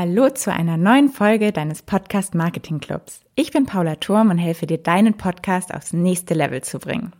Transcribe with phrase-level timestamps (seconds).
[0.00, 3.22] Hallo zu einer neuen Folge deines Podcast Marketing Clubs.
[3.34, 7.12] Ich bin Paula Turm und helfe dir, deinen Podcast aufs nächste Level zu bringen.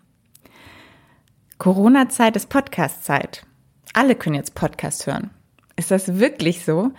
[1.59, 3.45] Corona-Zeit ist Podcast-Zeit.
[3.95, 5.30] Alle können jetzt Podcast hören.
[5.74, 6.92] Ist das wirklich so?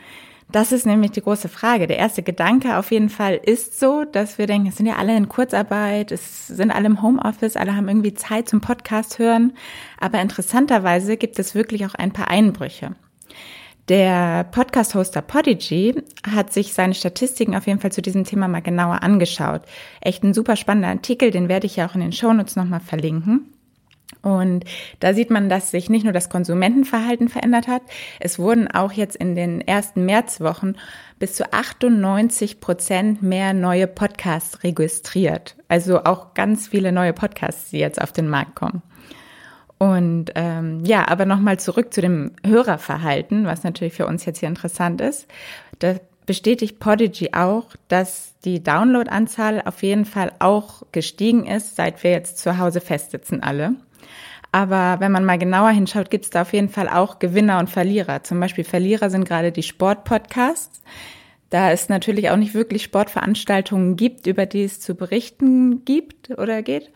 [0.51, 1.87] Das ist nämlich die große Frage.
[1.87, 5.15] Der erste Gedanke auf jeden Fall ist so, dass wir denken, es sind ja alle
[5.15, 9.53] in Kurzarbeit, es sind alle im Homeoffice, alle haben irgendwie Zeit zum Podcast hören.
[9.97, 12.95] Aber interessanterweise gibt es wirklich auch ein paar Einbrüche.
[13.89, 19.01] Der Podcast-Hoster Podigy hat sich seine Statistiken auf jeden Fall zu diesem Thema mal genauer
[19.01, 19.63] angeschaut.
[19.99, 23.51] Echt ein super spannender Artikel, den werde ich ja auch in den Shownotes nochmal verlinken.
[24.21, 24.65] Und
[24.99, 27.81] da sieht man, dass sich nicht nur das Konsumentenverhalten verändert hat,
[28.19, 30.77] es wurden auch jetzt in den ersten Märzwochen
[31.17, 35.55] bis zu 98 Prozent mehr neue Podcasts registriert.
[35.67, 38.83] Also auch ganz viele neue Podcasts, die jetzt auf den Markt kommen.
[39.79, 44.49] Und ähm, ja, aber nochmal zurück zu dem Hörerverhalten, was natürlich für uns jetzt hier
[44.49, 45.25] interessant ist.
[45.79, 52.11] Da bestätigt Podigy auch, dass die Downloadanzahl auf jeden Fall auch gestiegen ist, seit wir
[52.11, 53.75] jetzt zu Hause festsitzen alle.
[54.51, 57.69] Aber wenn man mal genauer hinschaut, gibt es da auf jeden Fall auch Gewinner und
[57.69, 58.23] Verlierer.
[58.23, 60.81] Zum Beispiel Verlierer sind gerade die Sportpodcasts.
[61.49, 66.61] Da es natürlich auch nicht wirklich Sportveranstaltungen gibt, über die es zu berichten gibt oder
[66.61, 66.91] geht.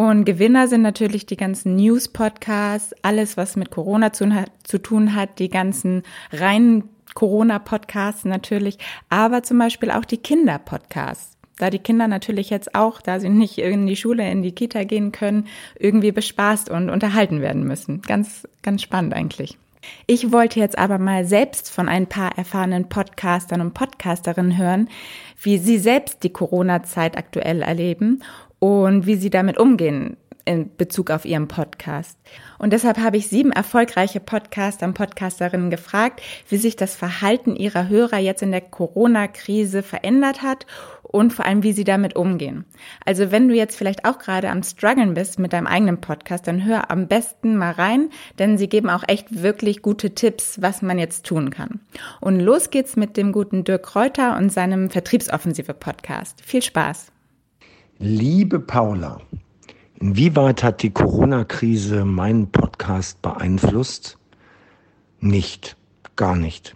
[0.00, 4.26] Und Gewinner sind natürlich die ganzen News-Podcasts, alles, was mit Corona zu,
[4.64, 8.78] zu tun hat, die ganzen reinen Corona-Podcasts natürlich,
[9.10, 11.36] aber zum Beispiel auch die Kinder-Podcasts.
[11.58, 14.84] Da die Kinder natürlich jetzt auch, da sie nicht in die Schule, in die Kita
[14.84, 18.00] gehen können, irgendwie bespaßt und unterhalten werden müssen.
[18.00, 19.58] Ganz, ganz spannend eigentlich.
[20.06, 24.88] Ich wollte jetzt aber mal selbst von ein paar erfahrenen Podcastern und Podcasterinnen hören,
[25.42, 28.22] wie sie selbst die Corona-Zeit aktuell erleben
[28.60, 32.18] und wie sie damit umgehen in Bezug auf ihren Podcast.
[32.58, 37.88] Und deshalb habe ich sieben erfolgreiche Podcaster und Podcasterinnen gefragt, wie sich das Verhalten ihrer
[37.88, 40.66] Hörer jetzt in der Corona-Krise verändert hat
[41.02, 42.64] und vor allem, wie sie damit umgehen.
[43.04, 46.64] Also wenn du jetzt vielleicht auch gerade am struggeln bist mit deinem eigenen Podcast, dann
[46.64, 50.98] hör am besten mal rein, denn sie geben auch echt wirklich gute Tipps, was man
[50.98, 51.80] jetzt tun kann.
[52.20, 56.42] Und los geht's mit dem guten Dirk Reuter und seinem Vertriebsoffensive Podcast.
[56.44, 57.12] Viel Spaß!
[58.02, 59.20] Liebe Paula,
[60.00, 64.16] inwieweit hat die Corona-Krise meinen Podcast beeinflusst?
[65.18, 65.76] Nicht,
[66.16, 66.74] gar nicht.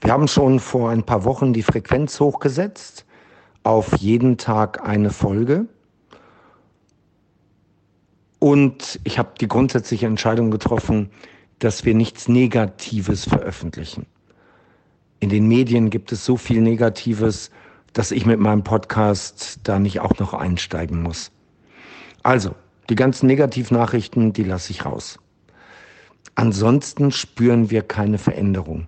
[0.00, 3.04] Wir haben schon vor ein paar Wochen die Frequenz hochgesetzt
[3.64, 5.66] auf jeden Tag eine Folge.
[8.38, 11.10] Und ich habe die grundsätzliche Entscheidung getroffen,
[11.58, 14.06] dass wir nichts Negatives veröffentlichen.
[15.20, 17.50] In den Medien gibt es so viel Negatives,
[17.92, 21.30] dass ich mit meinem Podcast da nicht auch noch einsteigen muss.
[22.22, 22.54] Also,
[22.88, 25.18] die ganzen Negativnachrichten, die lasse ich raus.
[26.34, 28.86] Ansonsten spüren wir keine Veränderung.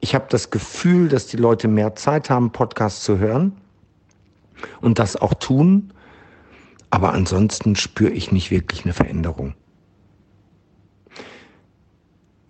[0.00, 3.52] Ich habe das Gefühl, dass die Leute mehr Zeit haben, Podcasts zu hören
[4.80, 5.92] und das auch tun.
[6.90, 9.54] Aber ansonsten spüre ich nicht wirklich eine Veränderung.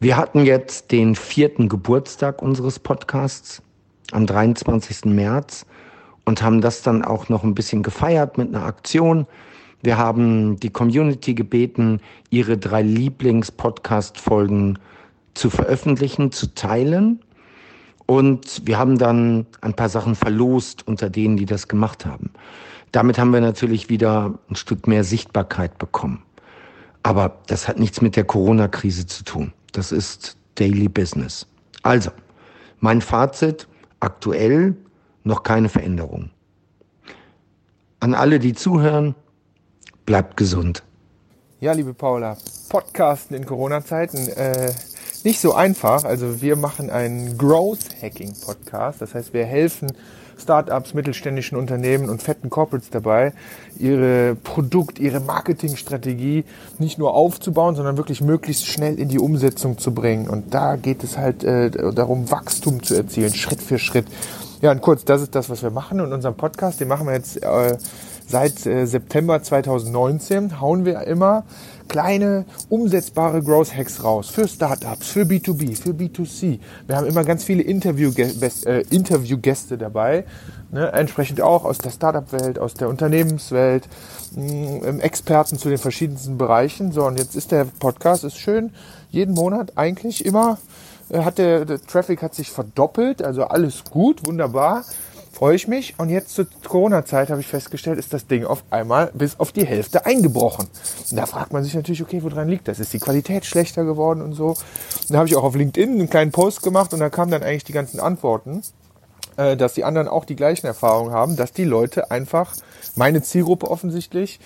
[0.01, 3.63] Wir hatten jetzt den vierten Geburtstag unseres Podcasts
[4.15, 5.07] am 23.
[5.07, 5.67] März
[6.25, 9.27] und haben das dann auch noch ein bisschen gefeiert mit einer Aktion.
[9.83, 14.79] Wir haben die Community gebeten, ihre drei Lieblings-Podcast-Folgen
[15.35, 17.21] zu veröffentlichen, zu teilen.
[18.07, 22.31] Und wir haben dann ein paar Sachen verlost unter denen, die das gemacht haben.
[22.93, 26.23] Damit haben wir natürlich wieder ein Stück mehr Sichtbarkeit bekommen.
[27.03, 29.53] Aber das hat nichts mit der Corona-Krise zu tun.
[29.73, 31.47] Das ist Daily Business.
[31.83, 32.11] Also,
[32.81, 33.67] mein Fazit,
[34.05, 34.77] aktuell
[35.25, 36.31] noch keine Veränderung.
[38.01, 39.15] An alle, die zuhören,
[40.05, 40.83] bleibt gesund.
[41.61, 42.37] Ja, liebe Paula,
[42.69, 44.73] Podcasten in Corona-Zeiten äh,
[45.25, 46.05] nicht so einfach.
[46.05, 49.01] Also wir machen einen Growth Hacking Podcast.
[49.01, 49.93] Das heißt, wir helfen
[50.41, 53.33] Startups, mittelständischen Unternehmen und fetten Corporates dabei,
[53.79, 56.45] ihre Produkt, ihre Marketingstrategie
[56.79, 60.29] nicht nur aufzubauen, sondern wirklich möglichst schnell in die Umsetzung zu bringen.
[60.29, 64.07] Und da geht es halt äh, darum, Wachstum zu erzielen, Schritt für Schritt.
[64.61, 66.81] Ja, und kurz, das ist das, was wir machen in unserem Podcast.
[66.81, 67.77] Den machen wir jetzt äh,
[68.27, 70.61] seit äh, September 2019.
[70.61, 71.45] Hauen wir immer
[71.89, 76.59] kleine, umsetzbare Growth Hacks raus für Startups, für B2B, für B2C.
[76.87, 79.39] Wir haben immer ganz viele Interviewgäste äh, Interview
[79.79, 80.25] dabei,
[80.71, 83.89] ne, entsprechend auch aus der Startup-Welt, aus der Unternehmenswelt,
[84.35, 86.93] mh, mm, Experten zu den verschiedensten Bereichen.
[86.93, 88.71] So, und jetzt ist der Podcast, ist schön,
[89.11, 90.59] jeden Monat eigentlich immer
[91.11, 94.85] äh, hat der, der Traffic hat sich verdoppelt, also alles gut, wunderbar.
[95.35, 95.95] Freue ich mich.
[95.99, 99.67] Und jetzt zur Corona-Zeit habe ich festgestellt, ist das Ding auf einmal bis auf die
[99.67, 100.69] Hälfte eingebrochen.
[101.11, 102.79] Und da fragt man sich natürlich, okay, woran liegt das?
[102.79, 104.49] Ist die Qualität schlechter geworden und so?
[104.49, 107.43] Und da habe ich auch auf LinkedIn einen kleinen Post gemacht und da kamen dann
[107.43, 108.63] eigentlich die ganzen Antworten,
[109.37, 112.55] äh, dass die anderen auch die gleichen Erfahrungen haben, dass die Leute einfach,
[112.95, 114.41] meine Zielgruppe offensichtlich,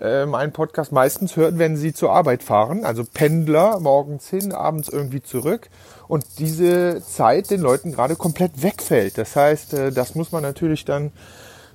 [0.00, 2.84] äh, meinen Podcast meistens hören, wenn sie zur Arbeit fahren.
[2.84, 5.68] Also Pendler morgens hin, abends irgendwie zurück.
[6.08, 9.18] Und diese Zeit den Leuten gerade komplett wegfällt.
[9.18, 11.12] Das heißt, äh, das muss man natürlich dann,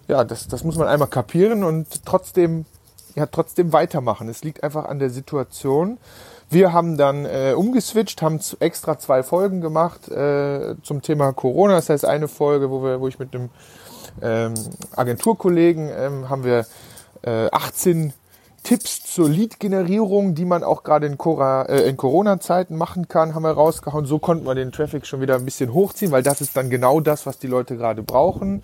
[0.07, 2.65] ja, das, das muss man einmal kapieren und trotzdem,
[3.15, 4.27] ja, trotzdem weitermachen.
[4.27, 5.97] Es liegt einfach an der Situation.
[6.49, 11.75] Wir haben dann äh, umgeswitcht, haben extra zwei Folgen gemacht äh, zum Thema Corona.
[11.75, 13.49] Das heißt, eine Folge, wo, wir, wo ich mit einem
[14.21, 14.53] ähm,
[14.95, 16.65] Agenturkollegen ähm, haben wir
[17.23, 18.13] äh, 18
[18.63, 23.51] Tipps zur Lead-Generierung, die man auch gerade in, äh, in Corona-Zeiten machen kann, haben wir
[23.51, 24.05] rausgehauen.
[24.05, 26.99] So konnten wir den Traffic schon wieder ein bisschen hochziehen, weil das ist dann genau
[26.99, 28.63] das, was die Leute gerade brauchen.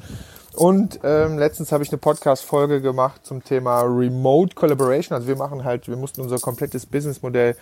[0.56, 5.16] Und ähm, letztens habe ich eine Podcast-Folge gemacht zum Thema Remote Collaboration.
[5.16, 7.58] Also wir machen halt, wir mussten unser komplettes Businessmodell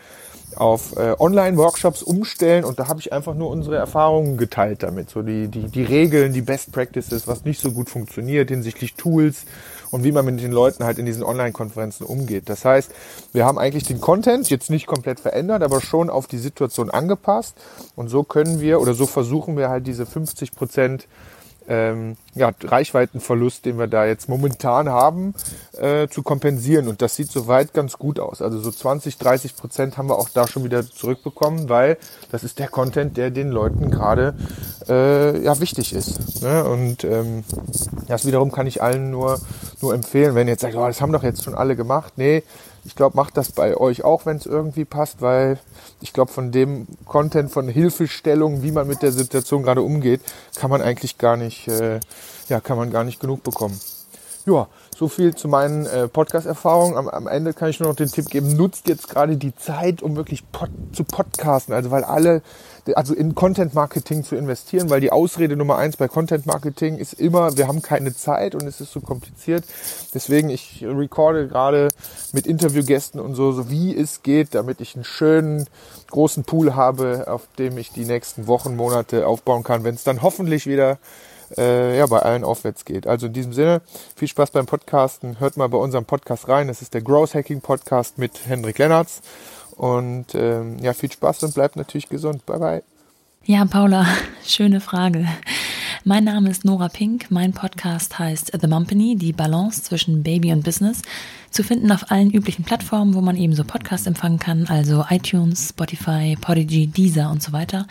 [0.56, 5.10] auf äh, Online-Workshops umstellen und da habe ich einfach nur unsere Erfahrungen geteilt damit.
[5.10, 9.46] So die, die, die Regeln, die Best Practices, was nicht so gut funktioniert hinsichtlich Tools
[9.92, 12.50] und wie man mit den Leuten halt in diesen Online-Konferenzen umgeht.
[12.50, 12.92] Das heißt,
[13.32, 17.56] wir haben eigentlich den Content jetzt nicht komplett verändert, aber schon auf die Situation angepasst
[17.96, 21.08] und so können wir oder so versuchen wir halt diese 50 Prozent
[21.68, 25.34] ähm, ja, Reichweitenverlust, den wir da jetzt momentan haben,
[25.78, 26.88] äh, zu kompensieren.
[26.88, 28.42] Und das sieht soweit ganz gut aus.
[28.42, 31.98] Also so 20, 30 Prozent haben wir auch da schon wieder zurückbekommen, weil
[32.32, 34.36] das ist der Content, der den Leuten gerade
[34.88, 36.42] äh, ja, wichtig ist.
[36.42, 36.64] Ne?
[36.64, 37.44] Und ähm,
[38.08, 39.40] das wiederum kann ich allen nur,
[39.82, 42.14] nur empfehlen, wenn ihr jetzt sagt, oh, das haben doch jetzt schon alle gemacht.
[42.18, 42.44] Nee,
[42.86, 45.60] ich glaube, macht das bei euch auch, wenn es irgendwie passt, weil
[46.02, 50.22] ich glaube, von dem Content, von Hilfestellung, wie man mit der Situation gerade umgeht,
[50.58, 52.00] kann man eigentlich gar nicht, äh,
[52.50, 53.80] ja, kann man gar nicht genug bekommen.
[54.46, 56.98] Ja, so viel zu meinen äh, Podcast-Erfahrungen.
[56.98, 60.04] Am, am, Ende kann ich nur noch den Tipp geben, nutzt jetzt gerade die Zeit,
[60.04, 61.74] um wirklich pod zu podcasten.
[61.74, 62.42] Also weil alle,
[62.96, 67.14] also in Content Marketing zu investieren, weil die Ausrede Nummer eins bei Content Marketing ist
[67.14, 69.64] immer, wir haben keine Zeit und es ist so kompliziert.
[70.14, 71.88] Deswegen, ich recorde gerade
[72.34, 75.70] mit Interviewgästen und so, so wie es geht, damit ich einen schönen
[76.12, 80.22] großen Pool habe, auf dem ich die nächsten Wochen, Monate aufbauen kann, wenn es dann
[80.22, 80.98] hoffentlich wieder
[81.58, 83.08] äh, ja, bei allen aufwärts geht.
[83.08, 83.82] Also in diesem Sinne,
[84.16, 85.40] viel Spaß beim Podcasten.
[85.40, 86.68] Hört mal bei unserem Podcast rein.
[86.68, 89.22] Das ist der Growth Hacking Podcast mit Hendrik Lennartz.
[89.76, 92.46] Und ähm, ja, viel Spaß und bleibt natürlich gesund.
[92.46, 92.84] Bye bye.
[93.46, 94.06] Ja, Paula,
[94.46, 95.28] schöne Frage.
[96.06, 97.32] Mein Name ist Nora Pink.
[97.32, 101.02] Mein Podcast heißt The Mumpany, die Balance zwischen Baby und Business.
[101.50, 105.70] Zu finden auf allen üblichen Plattformen, wo man eben so Podcasts empfangen kann, also iTunes,
[105.70, 107.88] Spotify, Podigy, Deezer und so weiter.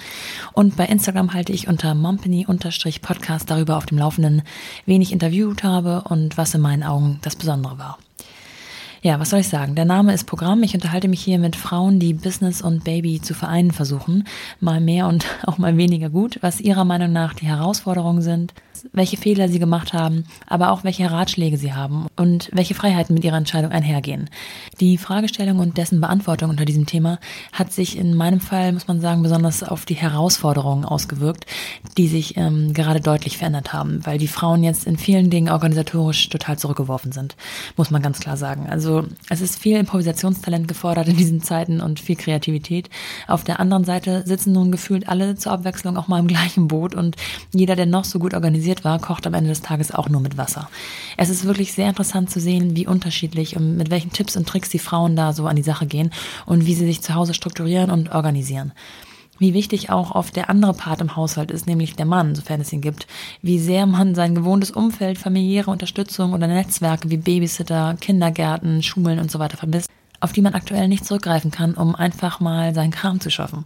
[0.53, 4.43] Und bei Instagram halte ich unter Mumpany-Podcast darüber auf dem Laufenden,
[4.85, 7.99] wen ich interviewt habe und was in meinen Augen das Besondere war.
[9.05, 9.75] Ja, was soll ich sagen?
[9.75, 10.63] Der Name ist Programm.
[10.63, 14.29] Ich unterhalte mich hier mit Frauen, die Business und Baby zu vereinen versuchen.
[14.61, 18.55] Mal mehr und auch mal weniger gut, was ihrer Meinung nach die Herausforderungen sind,
[18.93, 23.25] welche Fehler sie gemacht haben, aber auch welche Ratschläge sie haben und welche Freiheiten mit
[23.25, 24.29] ihrer Entscheidung einhergehen.
[24.81, 27.19] Die Fragestellung und dessen Beantwortung unter diesem Thema
[27.53, 31.47] hat sich in meinem Fall, muss man sagen, besonders auf die Herausforderungen ausgewirkt,
[31.97, 36.29] die sich ähm, gerade deutlich verändert haben, weil die Frauen jetzt in vielen Dingen organisatorisch
[36.29, 37.37] total zurückgeworfen sind,
[37.77, 38.67] muss man ganz klar sagen.
[38.69, 42.91] Also es ist viel Improvisationstalent gefordert in diesen Zeiten und viel Kreativität.
[43.29, 46.95] Auf der anderen Seite sitzen nun gefühlt alle zur Abwechslung auch mal im gleichen Boot
[46.95, 47.17] und
[47.53, 50.21] jeder, der noch so gut organisiert organisiert war, kocht am Ende des Tages auch nur
[50.21, 50.69] mit Wasser.
[51.17, 54.71] Es ist wirklich sehr interessant zu sehen, wie unterschiedlich und mit welchen Tipps und Tricks
[54.71, 56.11] die Frauen da so an die Sache gehen
[56.47, 58.73] und wie sie sich zu Hause strukturieren und organisieren
[59.39, 62.73] wie wichtig auch oft der andere Part im Haushalt ist, nämlich der Mann, sofern es
[62.73, 63.09] ihn gibt,
[63.41, 69.33] wie sehr man sein gewohntes Umfeld, familiäre Unterstützung oder Netzwerke wie Babysitter, Kindergärten, Schulen und
[69.33, 73.19] so weiter vermisst, auf die man aktuell nicht zurückgreifen kann, um einfach mal seinen Kram
[73.19, 73.65] zu schaffen.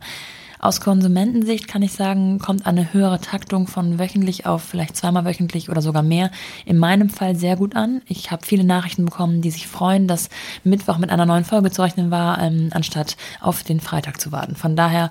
[0.59, 5.69] Aus Konsumentensicht kann ich sagen, kommt eine höhere Taktung von wöchentlich auf vielleicht zweimal wöchentlich
[5.69, 6.31] oder sogar mehr
[6.65, 8.03] in meinem Fall sehr gut an.
[8.07, 10.29] Ich habe viele Nachrichten bekommen, die sich freuen, dass
[10.65, 14.57] Mittwoch mit einer neuen Folge zu rechnen war, ähm, anstatt auf den Freitag zu warten.
[14.57, 15.11] Von daher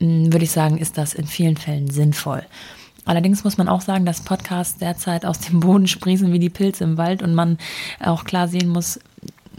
[0.00, 2.44] ähm, würde ich sagen, ist das in vielen Fällen sinnvoll.
[3.04, 6.84] Allerdings muss man auch sagen, dass Podcasts derzeit aus dem Boden sprießen wie die Pilze
[6.84, 7.58] im Wald und man
[8.00, 8.98] auch klar sehen muss,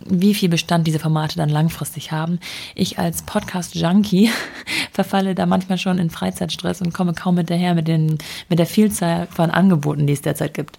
[0.06, 2.40] wie viel Bestand diese Formate dann langfristig haben.
[2.76, 4.30] Ich als Podcast-Junkie
[4.92, 8.18] verfalle da manchmal schon in Freizeitstress und komme kaum hinterher mit, den,
[8.50, 10.78] mit der Vielzahl von Angeboten, die es derzeit gibt.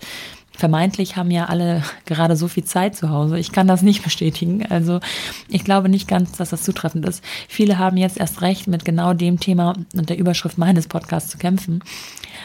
[0.57, 3.39] Vermeintlich haben ja alle gerade so viel Zeit zu Hause.
[3.39, 4.65] Ich kann das nicht bestätigen.
[4.67, 5.01] Also
[5.49, 7.23] ich glaube nicht ganz, dass das zutreffend ist.
[7.49, 11.39] Viele haben jetzt erst recht, mit genau dem Thema und der Überschrift meines Podcasts zu
[11.39, 11.83] kämpfen,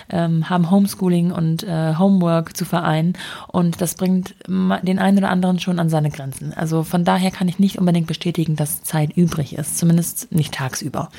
[0.09, 3.13] ähm, haben Homeschooling und äh, Homework zu vereinen
[3.47, 6.53] und das bringt den einen oder anderen schon an seine Grenzen.
[6.53, 11.09] Also von daher kann ich nicht unbedingt bestätigen, dass Zeit übrig ist, zumindest nicht tagsüber.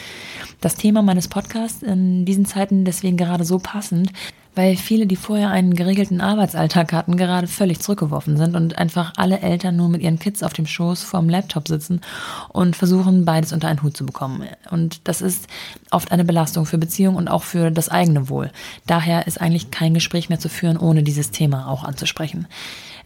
[0.61, 4.13] Das Thema meines Podcasts in diesen Zeiten deswegen gerade so passend,
[4.55, 9.41] weil viele, die vorher einen geregelten Arbeitsalltag hatten, gerade völlig zurückgeworfen sind und einfach alle
[9.41, 12.01] Eltern nur mit ihren Kids auf dem Schoß vorm Laptop sitzen
[12.51, 14.47] und versuchen, beides unter einen Hut zu bekommen.
[14.71, 15.47] Und das ist
[15.91, 18.51] oft eine Belastung für Beziehungen und auch für das eigene Wohl.
[18.87, 22.47] Daher ist eigentlich kein Gespräch mehr zu führen, ohne dieses Thema auch anzusprechen.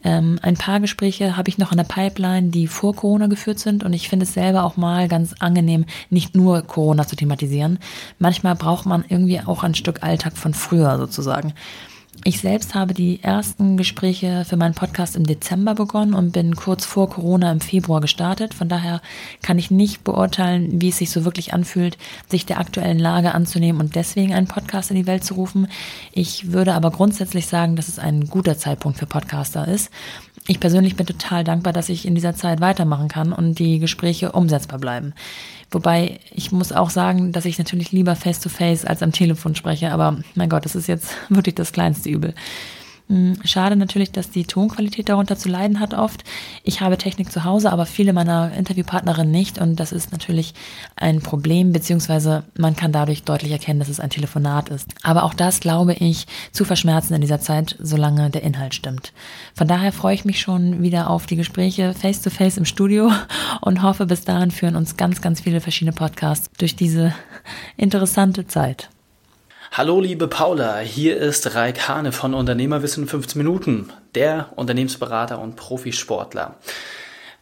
[0.06, 3.82] Ähm, ein paar Gespräche habe ich noch in der Pipeline, die vor Corona geführt sind
[3.82, 7.80] und ich finde es selber auch mal ganz angenehm, nicht nur Corona zu thematisieren.
[8.20, 11.54] Manchmal braucht man irgendwie auch ein Stück Alltag von früher sozusagen.
[12.28, 16.84] Ich selbst habe die ersten Gespräche für meinen Podcast im Dezember begonnen und bin kurz
[16.84, 18.52] vor Corona im Februar gestartet.
[18.52, 19.00] Von daher
[19.42, 23.80] kann ich nicht beurteilen, wie es sich so wirklich anfühlt, sich der aktuellen Lage anzunehmen
[23.80, 25.68] und deswegen einen Podcast in die Welt zu rufen.
[26.10, 29.92] Ich würde aber grundsätzlich sagen, dass es ein guter Zeitpunkt für Podcaster ist.
[30.48, 34.32] Ich persönlich bin total dankbar, dass ich in dieser Zeit weitermachen kann und die Gespräche
[34.32, 35.12] umsetzbar bleiben.
[35.72, 39.90] Wobei ich muss auch sagen, dass ich natürlich lieber face-to-face -face als am Telefon spreche,
[39.90, 42.34] aber mein Gott, das ist jetzt wirklich das kleinste Übel.
[43.08, 46.24] Hm, schade natürlich, dass die Tonqualität darunter zu leiden hat oft.
[46.64, 50.54] Ich habe Technik zu Hause, aber viele meiner Interviewpartnerinnen nicht und das ist natürlich
[50.96, 54.92] ein Problem, beziehungsweise man kann dadurch deutlich erkennen, dass es ein Telefonat ist.
[55.04, 59.12] Aber auch das glaube ich zu verschmerzen in dieser Zeit, solange der Inhalt stimmt.
[59.54, 63.12] Von daher freue ich mich schon wieder auf die Gespräche face to face im Studio
[63.60, 67.14] und hoffe, bis dahin führen uns ganz, ganz viele verschiedene Podcasts durch diese
[67.76, 68.88] interessante Zeit.
[69.76, 76.56] Hallo liebe Paula, hier ist Raik Hane von Unternehmerwissen 15 Minuten, der Unternehmensberater und Profisportler.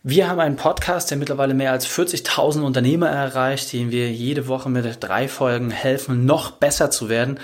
[0.03, 4.69] Wir haben einen Podcast, der mittlerweile mehr als 40.000 Unternehmer erreicht, denen wir jede Woche
[4.69, 7.39] mit drei Folgen helfen, noch besser zu werden.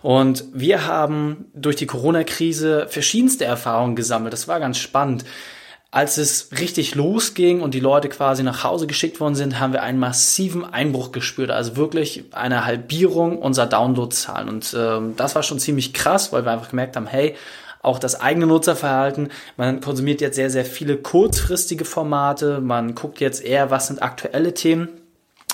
[0.00, 4.32] Und wir haben durch die Corona-Krise verschiedenste Erfahrungen gesammelt.
[4.32, 5.24] Das war ganz spannend
[5.96, 9.82] als es richtig losging und die Leute quasi nach Hause geschickt worden sind, haben wir
[9.82, 11.50] einen massiven Einbruch gespürt.
[11.50, 14.50] Also wirklich eine Halbierung unserer Downloadzahlen.
[14.50, 17.34] Und äh, das war schon ziemlich krass, weil wir einfach gemerkt haben, hey,
[17.80, 19.30] auch das eigene Nutzerverhalten.
[19.56, 22.60] Man konsumiert jetzt sehr, sehr viele kurzfristige Formate.
[22.60, 24.88] Man guckt jetzt eher, was sind aktuelle Themen.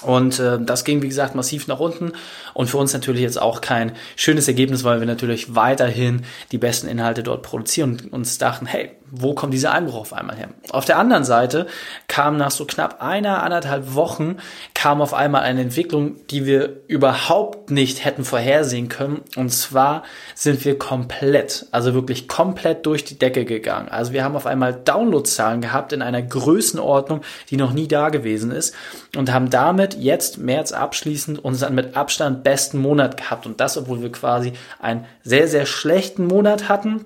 [0.02, 2.14] Und äh, das ging, wie gesagt, massiv nach unten.
[2.52, 6.88] Und für uns natürlich jetzt auch kein schönes Ergebnis, weil wir natürlich weiterhin die besten
[6.88, 10.48] Inhalte dort produzieren und uns dachten, hey, wo kommt dieser Einbruch auf einmal her?
[10.70, 11.66] Auf der anderen Seite
[12.08, 14.38] kam nach so knapp einer, anderthalb Wochen,
[14.72, 19.20] kam auf einmal eine Entwicklung, die wir überhaupt nicht hätten vorhersehen können.
[19.36, 20.02] Und zwar
[20.34, 23.90] sind wir komplett, also wirklich komplett durch die Decke gegangen.
[23.90, 28.50] Also wir haben auf einmal Downloadzahlen gehabt in einer Größenordnung, die noch nie da gewesen
[28.50, 28.74] ist
[29.14, 33.44] und haben damit jetzt März abschließend unseren mit Abstand besten Monat gehabt.
[33.44, 37.04] Und das, obwohl wir quasi einen sehr, sehr schlechten Monat hatten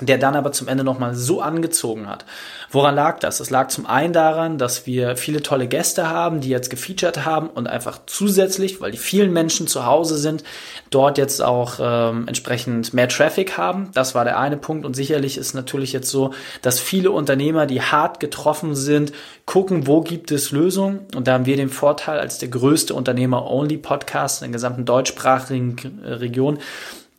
[0.00, 2.24] der dann aber zum Ende nochmal so angezogen hat.
[2.70, 3.40] Woran lag das?
[3.40, 7.48] Es lag zum einen daran, dass wir viele tolle Gäste haben, die jetzt gefeatured haben
[7.48, 10.44] und einfach zusätzlich, weil die vielen Menschen zu Hause sind,
[10.90, 13.90] dort jetzt auch ähm, entsprechend mehr Traffic haben.
[13.94, 17.80] Das war der eine Punkt und sicherlich ist natürlich jetzt so, dass viele Unternehmer, die
[17.80, 19.12] hart getroffen sind,
[19.46, 24.42] gucken, wo gibt es Lösungen und da haben wir den Vorteil als der größte Unternehmer-Only-Podcast
[24.42, 26.58] in der gesamten deutschsprachigen Region,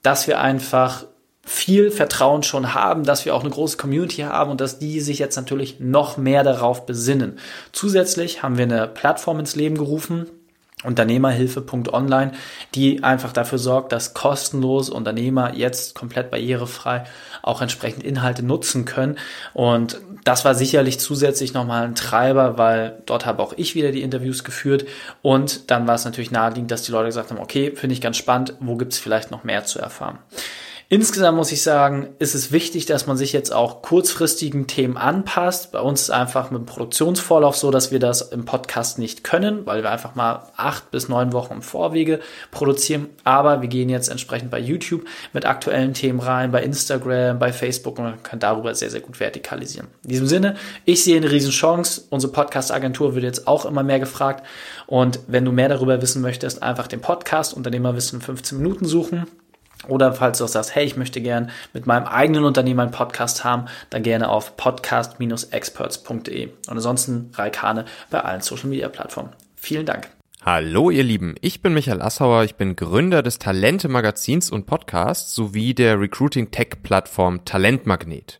[0.03, 1.05] dass wir einfach
[1.43, 5.19] viel Vertrauen schon haben, dass wir auch eine große Community haben und dass die sich
[5.19, 7.39] jetzt natürlich noch mehr darauf besinnen.
[7.72, 10.27] Zusätzlich haben wir eine Plattform ins Leben gerufen,
[10.84, 12.31] Unternehmerhilfe.online,
[12.74, 17.03] die einfach dafür sorgt, dass kostenlos Unternehmer jetzt komplett barrierefrei
[17.41, 19.17] auch entsprechend Inhalte nutzen können.
[19.53, 24.03] Und das war sicherlich zusätzlich nochmal ein Treiber, weil dort habe auch ich wieder die
[24.03, 24.86] Interviews geführt.
[25.22, 28.15] Und dann war es natürlich naheliegend, dass die Leute gesagt haben, okay, finde ich ganz
[28.15, 30.19] spannend, wo gibt es vielleicht noch mehr zu erfahren.
[30.91, 35.72] Insgesamt muss ich sagen, ist es wichtig, dass man sich jetzt auch kurzfristigen Themen anpasst.
[35.72, 39.67] Bei uns ist einfach mit dem Produktionsvorlauf so, dass wir das im Podcast nicht können,
[39.67, 43.08] weil wir einfach mal acht bis neun Wochen im Vorwege produzieren.
[43.24, 48.00] Aber wir gehen jetzt entsprechend bei YouTube mit aktuellen Themen rein, bei Instagram, bei Facebook
[48.00, 49.89] und man kann darüber sehr, sehr gut vertikalisieren.
[50.01, 50.55] In diesem Sinne,
[50.86, 52.01] ich sehe eine Riesenchance.
[52.10, 54.43] Unsere Podcast-Agentur wird jetzt auch immer mehr gefragt.
[54.88, 59.27] Und wenn du mehr darüber wissen möchtest, einfach den Podcast Unternehmerwissen 15 Minuten suchen
[59.88, 63.43] oder falls du auch sagst, hey, ich möchte gern mit meinem eigenen Unternehmen einen Podcast
[63.43, 66.48] haben, dann gerne auf podcast-experts.de.
[66.48, 69.31] Und ansonsten Raikane bei allen Social Media Plattformen.
[69.55, 70.09] Vielen Dank.
[70.41, 75.36] Hallo ihr Lieben, ich bin Michael Assauer, ich bin Gründer des Talente Magazins und Podcasts
[75.36, 78.39] sowie der Recruiting Tech Plattform Talentmagnet.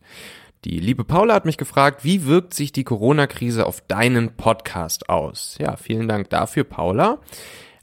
[0.64, 5.56] Die liebe Paula hat mich gefragt, wie wirkt sich die Corona-Krise auf deinen Podcast aus?
[5.58, 7.18] Ja, vielen Dank dafür, Paula.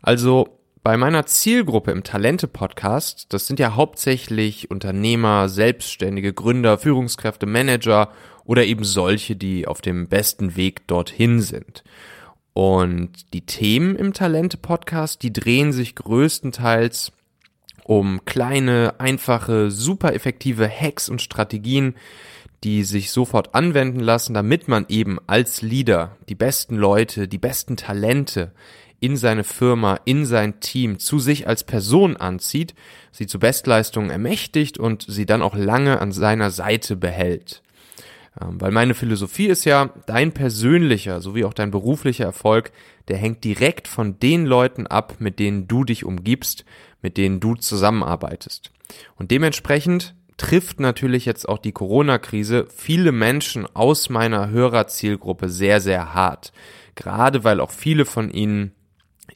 [0.01, 0.56] Also
[0.87, 8.09] bei meiner Zielgruppe im Talente-Podcast, das sind ja hauptsächlich Unternehmer, Selbstständige, Gründer, Führungskräfte, Manager
[8.45, 11.83] oder eben solche, die auf dem besten Weg dorthin sind.
[12.53, 17.11] Und die Themen im Talente-Podcast, die drehen sich größtenteils
[17.83, 21.95] um kleine, einfache, super effektive Hacks und Strategien,
[22.63, 27.75] die sich sofort anwenden lassen, damit man eben als Leader die besten Leute, die besten
[27.75, 28.53] Talente
[28.99, 32.73] in seine Firma, in sein Team zu sich als Person anzieht,
[33.11, 37.61] sie zu Bestleistungen ermächtigt und sie dann auch lange an seiner Seite behält.
[38.41, 42.71] Ähm, weil meine Philosophie ist ja, dein persönlicher sowie auch dein beruflicher Erfolg,
[43.07, 46.65] der hängt direkt von den Leuten ab, mit denen du dich umgibst,
[47.01, 48.71] mit denen du zusammenarbeitest.
[49.15, 56.13] Und dementsprechend trifft natürlich jetzt auch die Corona-Krise viele Menschen aus meiner Hörerzielgruppe sehr, sehr
[56.13, 56.53] hart.
[56.95, 58.71] Gerade weil auch viele von ihnen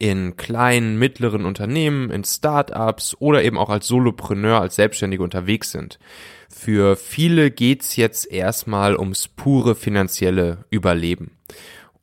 [0.01, 5.99] in kleinen, mittleren Unternehmen, in Startups oder eben auch als Solopreneur, als Selbstständige unterwegs sind.
[6.49, 11.37] Für viele geht's jetzt erstmal ums pure finanzielle Überleben.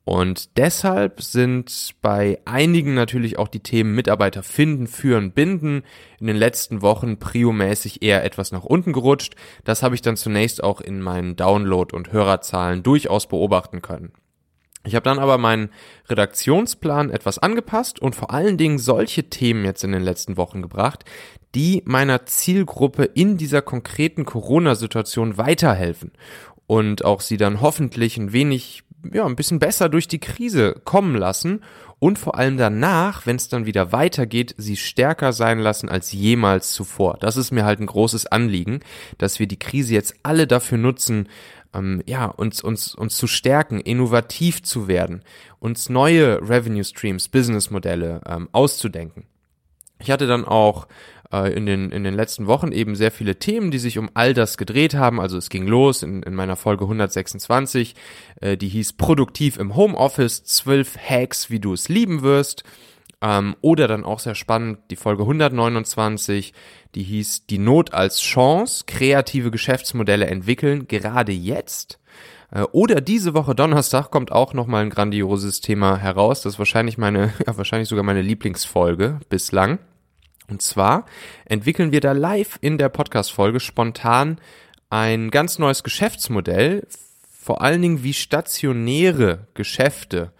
[0.05, 5.83] Und deshalb sind bei einigen natürlich auch die Themen Mitarbeiter finden, führen, binden
[6.21, 9.35] in den letzten Wochen priomäßig eher etwas nach unten gerutscht.
[9.65, 14.13] Das habe ich dann zunächst auch in meinen Download- und Hörerzahlen durchaus beobachten können.
[14.89, 15.69] Ich habe dann aber meinen
[16.09, 21.05] Redaktionsplan etwas angepasst und vor allen Dingen solche Themen jetzt in den letzten Wochen gebracht,
[21.55, 26.13] die meiner Zielgruppe in dieser konkreten Corona-Situation weiterhelfen
[26.67, 31.17] und auch sie dann hoffentlich ein wenig, ja, ein bisschen besser durch die Krise kommen
[31.17, 31.61] lassen
[31.99, 36.73] und vor allem danach, wenn es dann wieder weitergeht, sie stärker sein lassen als jemals
[36.73, 37.17] zuvor.
[37.21, 38.81] Das ist mir halt ein großes Anliegen,
[39.19, 41.29] dass wir die Krise jetzt alle dafür nutzen,
[41.75, 45.23] ähm, ja, uns, uns, uns zu stärken, innovativ zu werden,
[45.59, 49.25] uns neue Revenue Streams, Businessmodelle ähm, auszudenken.
[50.01, 50.87] Ich hatte dann auch
[51.33, 54.35] äh, in, den, in den letzten Wochen eben sehr viele Themen, die sich um all
[54.35, 55.21] das gedreht haben.
[55.21, 57.95] Also es ging los in, in meiner Folge 126,
[58.41, 62.65] äh, die hieß Produktiv im Homeoffice, 12 Hacks, wie du es lieben wirst.
[63.21, 66.53] Ähm, oder dann auch sehr spannend die Folge 129,
[66.95, 71.99] die hieß Die Not als Chance, kreative Geschäftsmodelle entwickeln, gerade jetzt.
[72.51, 76.43] Äh, oder diese Woche Donnerstag kommt auch nochmal ein grandioses Thema heraus.
[76.43, 79.79] Das ist wahrscheinlich meine, ja, wahrscheinlich sogar meine Lieblingsfolge bislang.
[80.49, 81.05] Und zwar
[81.45, 84.41] entwickeln wir da live in der Podcast-Folge spontan
[84.89, 86.87] ein ganz neues Geschäftsmodell,
[87.39, 90.33] vor allen Dingen wie stationäre Geschäfte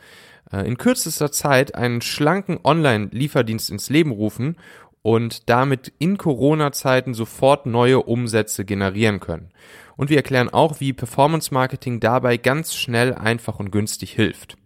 [0.53, 4.57] in kürzester Zeit einen schlanken Online-Lieferdienst ins Leben rufen
[5.03, 9.51] und damit in Corona-Zeiten sofort neue Umsätze generieren können.
[9.97, 14.57] Und wir erklären auch, wie Performance Marketing dabei ganz schnell, einfach und günstig hilft.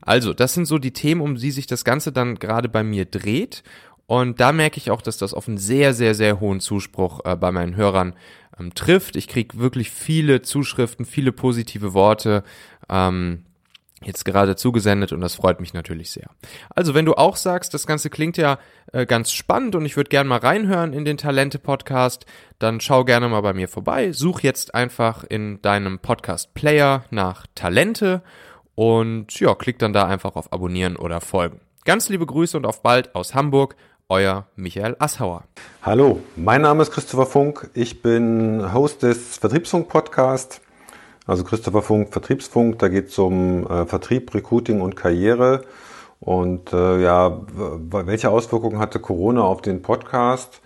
[0.00, 3.04] Also, das sind so die Themen, um die sich das Ganze dann gerade bei mir
[3.04, 3.62] dreht.
[4.06, 7.36] Und da merke ich auch, dass das auf einen sehr, sehr, sehr hohen Zuspruch äh,
[7.36, 8.14] bei meinen Hörern
[8.58, 9.16] ähm, trifft.
[9.16, 12.42] Ich kriege wirklich viele Zuschriften, viele positive Worte.
[12.88, 13.44] Ähm,
[14.04, 16.30] jetzt gerade zugesendet und das freut mich natürlich sehr.
[16.70, 18.58] Also, wenn du auch sagst, das Ganze klingt ja
[18.92, 22.26] äh, ganz spannend und ich würde gerne mal reinhören in den Talente-Podcast,
[22.58, 24.12] dann schau gerne mal bei mir vorbei.
[24.12, 28.22] Such jetzt einfach in deinem Podcast-Player nach Talente
[28.74, 31.60] und ja, klick dann da einfach auf Abonnieren oder Folgen.
[31.84, 33.74] Ganz liebe Grüße und auf bald aus Hamburg.
[34.10, 35.44] Euer Michael Asshauer.
[35.82, 37.68] Hallo, mein Name ist Christopher Funk.
[37.74, 40.62] Ich bin Host des Vertriebsfunk-Podcasts
[41.28, 45.60] also Christopher Funk, Vertriebsfunk, da geht es um äh, Vertrieb, Recruiting und Karriere.
[46.20, 50.62] Und äh, ja, welche Auswirkungen hatte Corona auf den Podcast?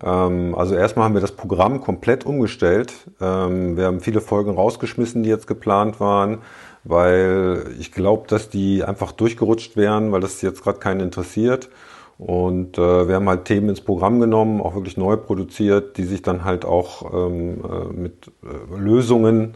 [0.00, 2.94] Ähm, also erstmal haben wir das Programm komplett umgestellt.
[3.20, 6.38] Ähm, wir haben viele Folgen rausgeschmissen, die jetzt geplant waren,
[6.84, 11.68] weil ich glaube, dass die einfach durchgerutscht wären, weil das jetzt gerade keinen interessiert.
[12.16, 16.22] Und äh, wir haben halt Themen ins Programm genommen, auch wirklich neu produziert, die sich
[16.22, 19.54] dann halt auch ähm, äh, mit äh, Lösungen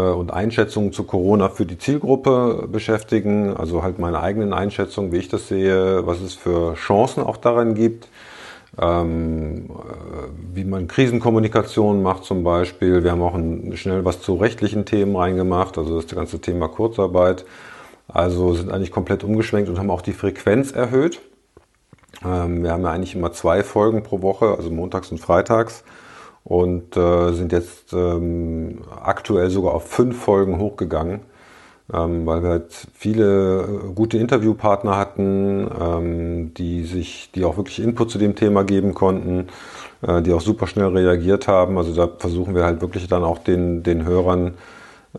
[0.00, 5.28] und Einschätzungen zu Corona für die Zielgruppe beschäftigen, also halt meine eigenen Einschätzungen, wie ich
[5.28, 8.08] das sehe, was es für Chancen auch darin gibt,
[8.80, 13.04] ähm, äh, wie man Krisenkommunikation macht zum Beispiel.
[13.04, 13.38] Wir haben auch
[13.76, 17.44] schnell was zu rechtlichen Themen reingemacht, also das ganze Thema Kurzarbeit.
[18.08, 21.20] Also sind eigentlich komplett umgeschwenkt und haben auch die Frequenz erhöht.
[22.24, 25.84] Ähm, wir haben ja eigentlich immer zwei Folgen pro Woche, also montags und freitags
[26.44, 31.20] und äh, sind jetzt ähm, aktuell sogar auf fünf Folgen hochgegangen.
[31.92, 37.80] ähm, weil wir halt viele äh, gute Interviewpartner hatten, ähm, die sich, die auch wirklich
[37.80, 39.48] Input zu dem Thema geben konnten,
[40.02, 41.76] äh, die auch super schnell reagiert haben.
[41.78, 44.54] Also da versuchen wir halt wirklich dann auch den, den Hörern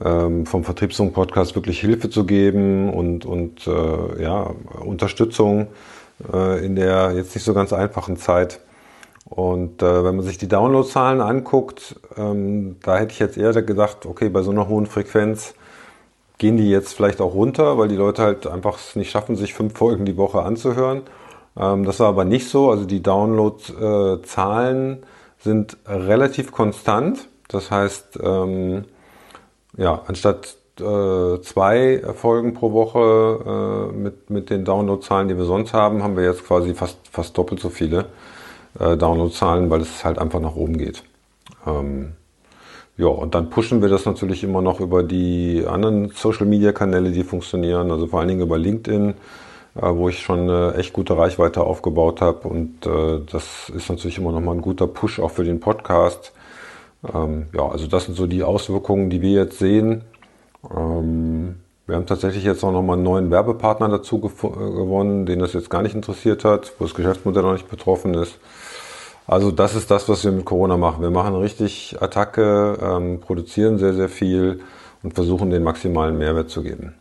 [0.03, 4.51] ähm, vom Vertriebsfunk-Podcast wirklich Hilfe zu geben und, und äh, ja,
[4.83, 5.67] Unterstützung
[6.33, 8.59] äh, in der jetzt nicht so ganz einfachen Zeit.
[9.25, 14.05] Und äh, wenn man sich die Downloadzahlen anguckt, ähm, da hätte ich jetzt eher gedacht,
[14.05, 15.55] okay, bei so einer hohen Frequenz
[16.37, 19.53] gehen die jetzt vielleicht auch runter, weil die Leute halt einfach es nicht schaffen, sich
[19.53, 21.01] fünf Folgen die Woche anzuhören.
[21.57, 22.69] Ähm, das war aber nicht so.
[22.69, 25.03] Also die Downloadzahlen
[25.39, 27.27] sind relativ konstant.
[27.47, 28.85] Das heißt, ähm,
[29.77, 35.73] ja, anstatt äh, zwei Folgen pro Woche äh, mit, mit den Downloadzahlen, die wir sonst
[35.73, 38.05] haben, haben wir jetzt quasi fast, fast doppelt so viele
[38.79, 41.03] äh, Downloadzahlen, weil es halt einfach nach oben geht.
[41.65, 42.13] Ähm,
[42.97, 47.91] ja, und dann pushen wir das natürlich immer noch über die anderen Social-Media-Kanäle, die funktionieren,
[47.91, 49.09] also vor allen Dingen über LinkedIn,
[49.75, 52.47] äh, wo ich schon eine echt gute Reichweite aufgebaut habe.
[52.47, 56.31] Und äh, das ist natürlich immer noch mal ein guter Push auch für den Podcast.
[57.13, 60.03] Ähm, ja, also das sind so die Auswirkungen, die wir jetzt sehen.
[60.73, 61.55] Ähm,
[61.87, 65.69] wir haben tatsächlich jetzt auch noch mal einen neuen Werbepartner dazu gewonnen, den das jetzt
[65.69, 68.39] gar nicht interessiert hat, wo das Geschäftsmodell noch nicht betroffen ist.
[69.27, 71.01] Also das ist das, was wir mit Corona machen.
[71.01, 74.61] Wir machen richtig Attacke, ähm, produzieren sehr, sehr viel
[75.01, 76.95] und versuchen den maximalen Mehrwert zu geben.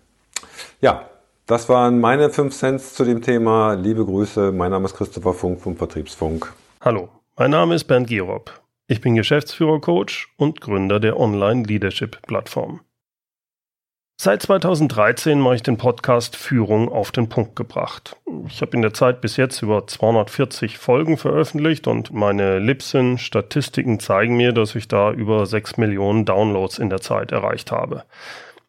[0.80, 1.08] Ja,
[1.46, 3.74] das waren meine 5 Cents zu dem Thema.
[3.74, 6.52] Liebe Grüße, mein Name ist Christopher Funk vom Vertriebsfunk.
[6.80, 8.50] Hallo, mein Name ist Bernd Gierob.
[8.86, 12.80] Ich bin Geschäftsführer-Coach und Gründer der Online-Leadership-Plattform.
[14.16, 18.16] Seit 2013 mache ich den Podcast Führung auf den Punkt gebracht.
[18.46, 24.36] Ich habe in der Zeit bis jetzt über 240 Folgen veröffentlicht und meine Libsyn-Statistiken zeigen
[24.36, 28.04] mir, dass ich da über 6 Millionen Downloads in der Zeit erreicht habe.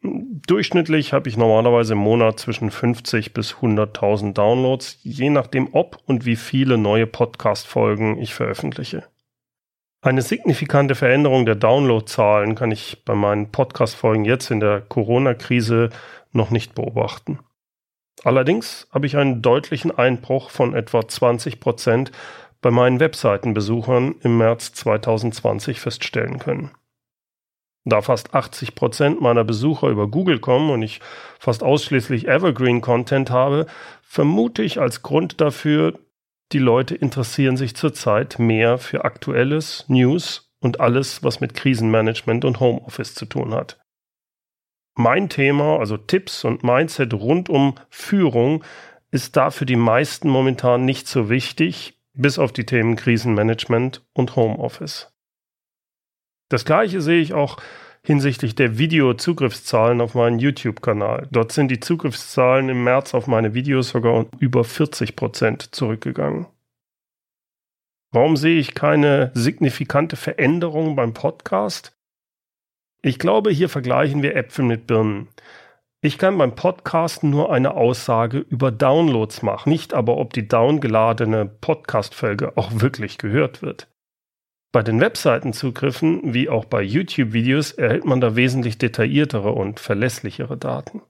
[0.02, 6.26] Durchschnittlich habe ich normalerweise im Monat zwischen 50 bis 100.000 Downloads, je nachdem ob und
[6.26, 9.04] wie viele neue Podcast-Folgen ich veröffentliche.
[10.06, 15.90] Eine signifikante Veränderung der Downloadzahlen kann ich bei meinen Podcast-Folgen jetzt in der Corona-Krise
[16.32, 17.40] noch nicht beobachten.
[18.24, 22.12] Allerdings habe ich einen deutlichen Einbruch von etwa 20 Prozent
[22.62, 26.70] bei meinen Webseitenbesuchern im März 2020 feststellen können.
[27.84, 31.00] Da fast 80 Prozent meiner Besucher über Google kommen und ich
[31.40, 33.66] fast ausschließlich Evergreen Content habe,
[34.04, 35.98] vermute ich als Grund dafür,
[36.52, 42.60] die Leute interessieren sich zurzeit mehr für aktuelles, News und alles, was mit Krisenmanagement und
[42.60, 43.80] Homeoffice zu tun hat.
[44.98, 48.64] Mein Thema, also Tipps und Mindset rund um Führung,
[49.12, 54.36] ist da für die meisten momentan nicht so wichtig, bis auf die Themen Krisenmanagement und
[54.36, 55.14] Homeoffice.
[56.50, 57.58] Das gleiche sehe ich auch
[58.06, 61.28] hinsichtlich der Videozugriffszahlen auf meinen YouTube-Kanal.
[61.32, 66.46] Dort sind die Zugriffszahlen im März auf meine Videos sogar um über 40 Prozent zurückgegangen.
[68.12, 71.98] Warum sehe ich keine signifikante Veränderung beim Podcast?
[73.02, 75.28] Ich glaube, hier vergleichen wir Äpfel mit Birnen.
[76.02, 81.46] Ich kann beim Podcasten nur eine Aussage über Downloads machen, nicht aber, ob die downgeladene
[81.46, 83.88] Podcast-Folge auch wirklich gehört wird.
[84.76, 91.02] Bei den Webseitenzugriffen wie auch bei YouTube-Videos erhält man da wesentlich detailliertere und verlässlichere Daten.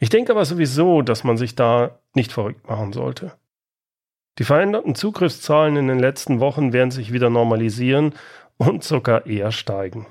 [0.00, 3.34] Ich denke aber sowieso, dass man sich da nicht verrückt machen sollte.
[4.40, 8.12] Die veränderten Zugriffszahlen in den letzten Wochen werden sich wieder normalisieren
[8.56, 10.08] und sogar eher steigen.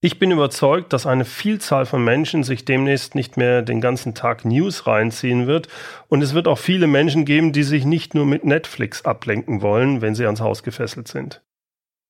[0.00, 4.44] Ich bin überzeugt, dass eine Vielzahl von Menschen sich demnächst nicht mehr den ganzen Tag
[4.44, 5.66] News reinziehen wird
[6.06, 10.00] und es wird auch viele Menschen geben, die sich nicht nur mit Netflix ablenken wollen,
[10.00, 11.42] wenn sie ans Haus gefesselt sind.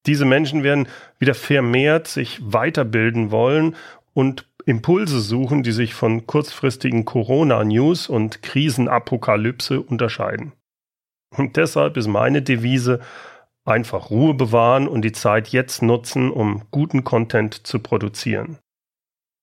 [0.04, 0.86] Diese Menschen werden
[1.18, 3.74] wieder vermehrt sich weiterbilden wollen
[4.12, 10.52] und Impulse suchen, die sich von kurzfristigen Corona-News und Krisenapokalypse unterscheiden.
[11.34, 13.00] Und deshalb ist meine Devise,
[13.68, 18.56] Einfach Ruhe bewahren und die Zeit jetzt nutzen, um guten Content zu produzieren.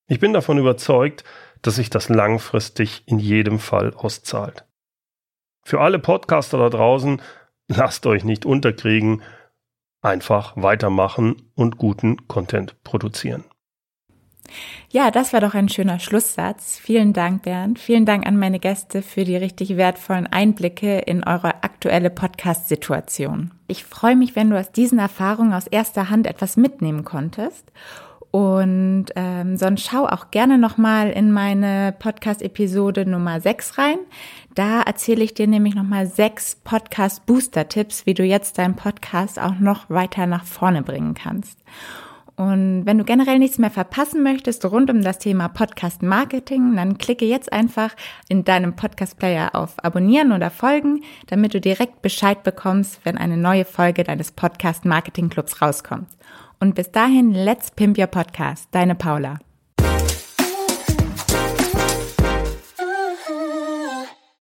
[0.08, 1.22] Ich bin davon überzeugt,
[1.62, 4.64] dass sich das langfristig in jedem Fall auszahlt.
[5.64, 7.22] Für alle Podcaster da draußen,
[7.68, 9.22] lasst euch nicht unterkriegen,
[10.02, 13.44] einfach weitermachen und guten Content produzieren.
[14.90, 16.78] Ja, das war doch ein schöner Schlusssatz.
[16.78, 17.78] Vielen Dank, Bernd.
[17.78, 23.50] Vielen Dank an meine Gäste für die richtig wertvollen Einblicke in eure aktuelle Podcast-Situation.
[23.68, 27.72] Ich freue mich, wenn du aus diesen Erfahrungen aus erster Hand etwas mitnehmen konntest.
[28.30, 33.96] Und ähm, sonst schau auch gerne nochmal in meine Podcast-Episode Nummer 6 rein.
[34.54, 39.88] Da erzähle ich dir nämlich nochmal sechs Podcast-Booster-Tipps, wie du jetzt deinen Podcast auch noch
[39.88, 41.58] weiter nach vorne bringen kannst.
[42.36, 46.98] Und wenn du generell nichts mehr verpassen möchtest rund um das Thema Podcast Marketing, dann
[46.98, 47.96] klicke jetzt einfach
[48.28, 53.38] in deinem Podcast Player auf Abonnieren oder Folgen, damit du direkt Bescheid bekommst, wenn eine
[53.38, 56.08] neue Folge deines Podcast Marketing Clubs rauskommt.
[56.60, 58.68] Und bis dahin, let's pimp your podcast.
[58.70, 59.38] Deine Paula.